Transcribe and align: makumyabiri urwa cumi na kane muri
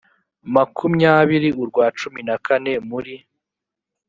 makumyabiri 0.53 1.49
urwa 1.61 1.85
cumi 1.99 2.21
na 2.27 2.35
kane 2.45 2.73
muri 2.89 3.15